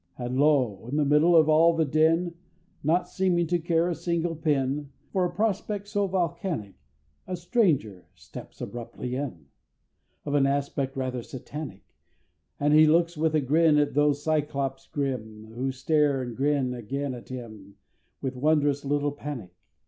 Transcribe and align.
And 0.17 0.39
lo! 0.39 0.87
in 0.87 0.95
the 0.95 1.05
middle 1.05 1.35
of 1.35 1.47
all 1.47 1.75
the 1.75 1.85
din, 1.85 2.33
Not 2.83 3.07
seeming 3.07 3.45
to 3.45 3.59
care 3.59 3.87
a 3.87 3.93
single 3.93 4.35
pin, 4.35 4.89
For 5.13 5.25
a 5.25 5.31
prospect 5.31 5.87
so 5.87 6.07
volcanic, 6.07 6.73
A 7.27 7.35
Stranger 7.37 8.07
steps 8.15 8.61
abruptly 8.61 9.13
in, 9.15 9.45
Of 10.25 10.33
an 10.33 10.47
aspect 10.47 10.97
rather 10.97 11.21
Satanic: 11.21 11.83
And 12.59 12.73
he 12.73 12.87
looks 12.87 13.15
with 13.15 13.35
a 13.35 13.41
grin 13.41 13.77
at 13.77 13.93
those 13.93 14.23
Cyclops 14.23 14.87
grim, 14.87 15.51
Who 15.53 15.71
stare 15.71 16.23
and 16.23 16.35
grin 16.35 16.73
again 16.73 17.13
at 17.13 17.29
him 17.29 17.75
With 18.23 18.35
wondrous 18.35 18.83
little 18.83 19.11
panic. 19.11 19.51